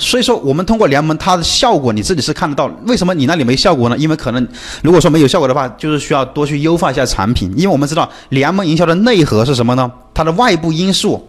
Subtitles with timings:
[0.00, 2.68] 所以说，我们通过联盟，它的效果你自己是看得到。
[2.86, 3.98] 为什么你那里没效果呢？
[3.98, 4.48] 因为可能
[4.82, 7.52] 如果说没有效果的话，就是需要多去优化一下产品。
[7.54, 9.92] 因为我们知道联盟营销的内核是什么呢？
[10.14, 11.28] 它的外部因素，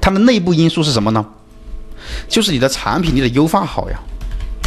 [0.00, 1.24] 它的内部因素是什么呢？
[2.28, 3.96] 就是你的产品你得优化好呀，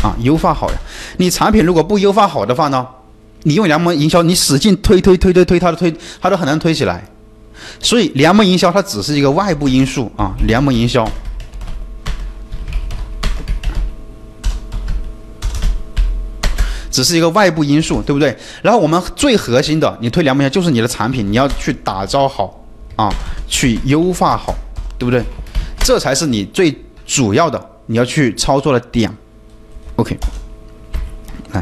[0.01, 0.77] 啊，优化好呀。
[1.17, 2.87] 你产品如果不优化好的话呢，
[3.43, 7.03] 你用联盟营销，你使劲推推推推推，它都推它都很难推起来。
[7.81, 11.05] 所以联盟营销它只是一个外部因素啊，联盟营销。
[16.95, 18.33] 只是一个外部因素，对不对？
[18.61, 22.63] 然后我们最核心的，你推联盟营销就是你的产品，你要去打造好
[22.95, 23.09] 啊，
[23.49, 24.55] 去优化好，
[24.97, 25.21] 对不对？
[25.83, 26.73] 这才是你最
[27.05, 29.11] 主要的你要去操作的点。
[29.97, 30.17] OK，
[31.51, 31.61] 来，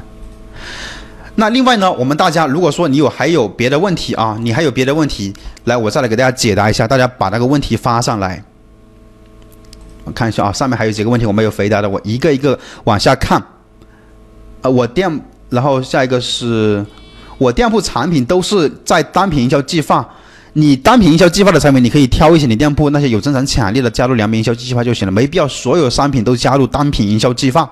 [1.34, 8.44] 那另外呢，我们大家如果说你有还有别的问题啊，你还有别的问题，来，我再来给大家解答一下，大家把那个问题发上来。
[10.04, 13.44] 我看一下啊，上面还有几个问题我没有回答的，我一个一个往下看。
[14.64, 16.84] 呃，我店，然后下一个是
[17.38, 20.10] 我店铺产品都是在单品营销计划。
[20.54, 27.70] 你单品营销计划的产品，你可以挑一些你店铺那些有增长潜力的加入良品营销计划就行了，没必要所有商品都加入单品营销计划。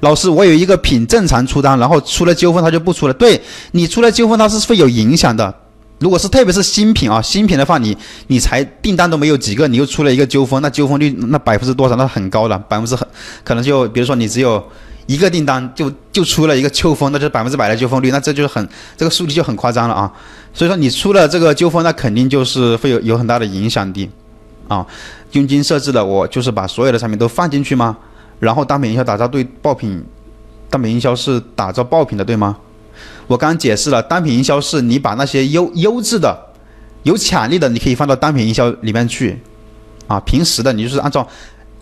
[0.00, 3.14] 老师，我有一个品正常出单，然后出了纠纷它就不出了。
[3.14, 3.40] 对
[3.72, 5.52] 你出了纠纷它是会有影响的。
[5.98, 7.96] 如果是特别是新品啊，新品的话你
[8.28, 11.96] 你才订单都没有几个，你又出了一个纠纷，那纠纷率那百分之多少？
[11.96, 13.08] 那很高的，百分之很
[13.42, 14.62] 可能就比如说你只有。
[15.08, 20.12] 一个订单就就出了一个纠纷，那就是百分之百的纠纷率，那这就是很这个数据就很夸张了啊！
[20.52, 24.06] 所以说你出了这个纠纷，那肯定就是会有有很大的影响的
[24.68, 24.86] 啊。
[25.32, 27.96] 佣金设置的，我就是把所有的产品都放进去吗？
[28.38, 30.04] 然后单品营销打造对爆品，
[30.68, 32.54] 单品营销是打造爆品的，对吗？
[33.26, 36.38] 我刚刚解释了，单品营销是你把那些优优质的、
[37.04, 39.40] 有潜力的，你可以放到单品营销里面去
[40.06, 40.20] 啊。
[40.20, 41.26] 平时的你就是按照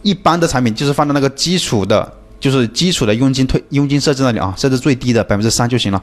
[0.03, 2.13] 一般的产品，就是放到那个基础的。
[2.39, 6.03] 就是基础的佣金退佣金设置那里啊，设置最低的百分之三就行了。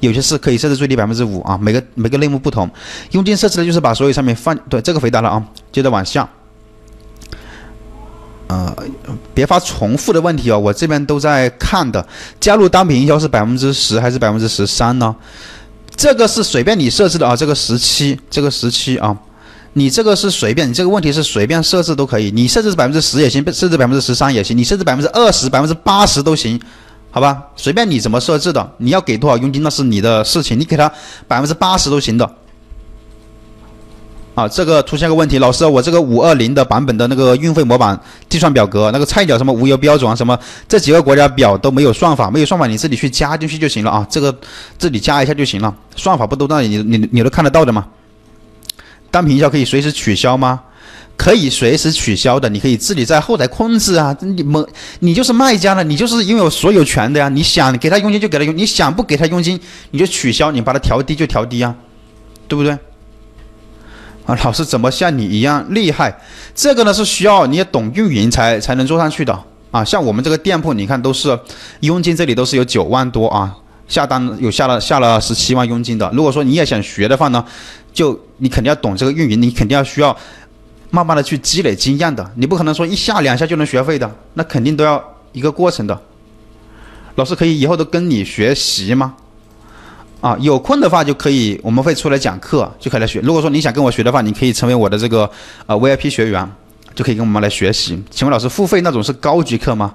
[0.00, 2.68] 有些是可以设置最低百分之五啊，每个每个类目不同。
[3.12, 6.28] 佣金设置的就是把所有商品放对这个回答了啊，接着往下。
[8.48, 8.74] 呃，
[9.34, 12.06] 别发重复的问题哦，我这边都在看的。
[12.40, 15.14] 加入单品营销是百分之十还是百分之十三呢？
[15.94, 19.16] 这个是随便你设置的啊，这个十七，这个十七啊。
[19.74, 26.60] 你这个是随便，你这个问题是随便设置都可以，你设置百分之十也行，设置百分之十三也行，你设置百分之二十、百分之八十都行，
[27.10, 27.40] 好吧？
[27.54, 30.90] 随便你怎么设置的，你要给多少佣金那是你的事情，你给他
[31.28, 32.28] 百分之八十都行的。
[34.34, 37.98] 啊，这个出现个问题，老师，我这个五二零的版本的那个运费模板
[38.28, 44.32] 计算表格，那个菜鸟什么无忧标准啊，什么这几个国家表都没有算法，没有算法，你自己去加进去就行了啊，这个
[44.78, 47.84] 自己加一下就行了，算法不都那里你你你都看得到的吗？
[49.10, 50.60] 单品营销可以随时取消吗？
[51.16, 54.16] 可以随时取消的，你可以自己在后台控制啊。
[54.20, 54.64] 你们
[55.00, 57.28] 你就是卖家了，你就是拥有所有权的呀。
[57.28, 59.58] 你想给他佣金就给他佣，你想不给他佣金
[59.90, 61.74] 你就取消，你把它调低就调低啊，
[62.46, 62.70] 对不对？
[64.26, 66.16] 啊，老师怎么像你一样厉害？
[66.54, 69.36] 这个呢是需要你也懂运营才才能做上去的
[69.72, 69.84] 啊。
[69.84, 71.36] 像我们这个店铺，你看都是
[71.80, 73.52] 佣金这里都是有九万多啊，
[73.88, 76.08] 下单有下了下了十七万佣金的。
[76.14, 77.44] 如果说你也想学的话呢？
[77.90, 80.16] 就你肯定要懂这个运营，你肯定要需要
[80.90, 86.00] 慢慢的去积累经验的，你不可能说一下两下就能学会的，那肯定都要一个过程的。
[87.16, 89.14] 老师可以以后都跟你学习吗？
[90.20, 93.18] 啊，有空的话就可以，我们会出来讲课，就可以来学。
[93.20, 95.28] 如果说你想跟我学的话，你可以成为我的这个
[95.66, 96.48] 呃 VIP 学员。
[96.98, 97.96] 就可以跟我们来学习。
[98.10, 99.94] 请问老师，付费那种是高级课吗？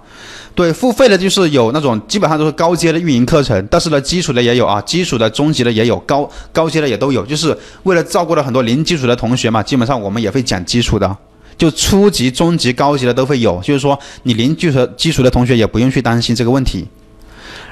[0.55, 7.25] 对，付费的就是有那种基本上都是高阶的运营课程，但是呢，基础的也有啊，基础的、中级的也有，高高阶的也都有。
[7.25, 11.17] 就是为了照顾了很多零基础的同学嘛，基本上我们也会讲基础的，
[11.57, 13.59] 就初级、中级、高级的都会有。
[13.61, 16.87] 就是说，你零基础基础的同学也不用去担心这个问题。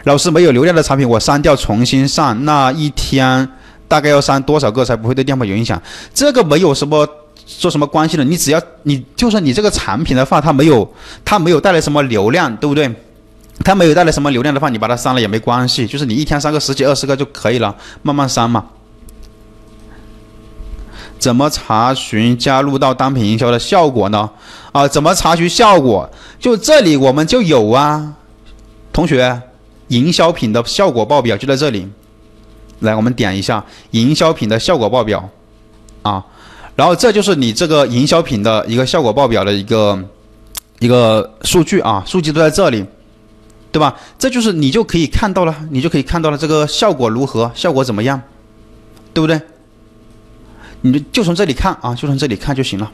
[0.03, 3.47] 老师没有流量的产品，我删掉重新上，那一天
[3.87, 5.81] 大概要删多少个才不会对店铺有影响？
[6.13, 7.07] 这个没有什么。
[7.59, 8.23] 做什么关系的？
[8.23, 10.93] 你只要你就算你这个产品的话，它没有
[11.25, 12.89] 它没有带来什么流量，对不对？
[13.63, 18.65] 它没有带来什么流量的话，你把它删了也没关系，就是你一天删个十几二十个就可以了，慢慢删嘛。
[21.19, 24.27] 怎么查询加入到单品营销的效果呢？
[24.71, 26.09] 啊，怎么查询效果？
[26.39, 28.15] 就这里我们就有啊，
[28.91, 29.39] 同学，
[29.89, 31.87] 营销品的效果报表就在这里。
[32.79, 35.29] 来，我们点一下营销品的效果报表，
[36.01, 36.25] 啊。
[36.75, 39.99] 然后这就是你这个营销品的一个效果报表的一个
[40.79, 42.85] 一个数据啊，数据都在这里，
[43.71, 43.95] 对吧？
[44.17, 48.21] 这就是你就可以看到了，你就可以看到了这个效果如何，效果怎么样，
[49.13, 49.39] 对不对？
[50.81, 52.91] 你就从这里看啊，就从这里看就行了。